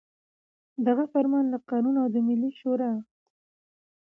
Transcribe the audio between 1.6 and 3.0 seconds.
قانون او د ملي شـوري د